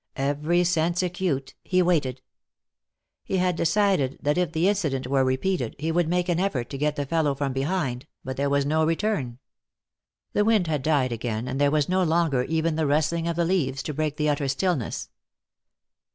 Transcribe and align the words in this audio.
Every 0.15 0.63
sense 0.63 1.03
acute, 1.03 1.53
he 1.63 1.83
waited. 1.83 2.23
He 3.23 3.37
had 3.37 3.55
decided 3.55 4.17
that 4.23 4.35
if 4.35 4.51
the 4.51 4.67
incident 4.67 5.05
were 5.05 5.23
repeated, 5.23 5.75
he 5.77 5.91
would 5.91 6.07
make 6.07 6.27
an 6.27 6.39
effort 6.39 6.71
to 6.71 6.77
get 6.79 6.95
the 6.95 7.05
fellow 7.05 7.35
from 7.35 7.53
behind, 7.53 8.07
but 8.23 8.35
there 8.35 8.49
was 8.49 8.65
no 8.65 8.83
return. 8.83 9.37
The 10.33 10.43
wind 10.43 10.65
had 10.65 10.81
died 10.81 11.11
again, 11.11 11.47
and 11.47 11.61
there 11.61 11.69
was 11.69 11.87
no 11.87 12.01
longer 12.01 12.41
even 12.45 12.77
the 12.77 12.87
rustling 12.87 13.27
of 13.27 13.35
the 13.35 13.45
leaves 13.45 13.83
to 13.83 13.93
break 13.93 14.17
the 14.17 14.27
utter 14.29 14.47
stillness. 14.47 15.09